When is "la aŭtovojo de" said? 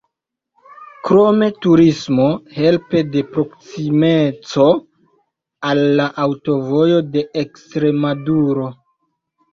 6.01-7.25